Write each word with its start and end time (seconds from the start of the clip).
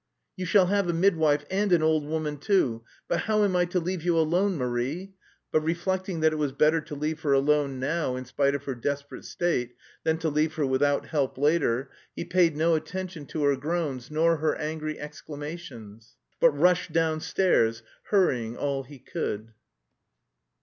"You 0.35 0.47
shall 0.47 0.65
have 0.65 0.89
a 0.89 0.93
midwife 0.93 1.45
and 1.51 1.71
an 1.71 1.83
old 1.83 2.07
woman 2.07 2.39
too. 2.39 2.83
But 3.07 3.19
how 3.19 3.43
am 3.43 3.55
I 3.55 3.65
to 3.65 3.79
leave 3.79 4.01
you 4.01 4.17
alone, 4.17 4.57
Marie!" 4.57 5.13
But 5.51 5.59
reflecting 5.61 6.21
that 6.21 6.33
it 6.33 6.37
was 6.37 6.53
better 6.53 6.81
to 6.81 6.95
leave 6.95 7.19
her 7.19 7.33
alone 7.33 7.79
now 7.79 8.15
in 8.15 8.25
spite 8.25 8.55
of 8.55 8.63
her 8.63 8.73
desperate 8.73 9.25
state 9.25 9.75
than 10.03 10.17
to 10.17 10.29
leave 10.29 10.55
her 10.55 10.65
without 10.65 11.05
help 11.05 11.37
later, 11.37 11.91
he 12.15 12.25
paid 12.25 12.57
no 12.57 12.73
attention 12.73 13.27
to 13.27 13.43
her 13.43 13.55
groans, 13.55 14.09
nor 14.09 14.37
her 14.37 14.55
angry 14.55 14.99
exclamations, 14.99 16.15
but 16.39 16.49
rushed 16.49 16.91
downstairs, 16.91 17.83
hurrying 18.09 18.57
all 18.57 18.81
he 18.81 18.97
could. 18.97 19.53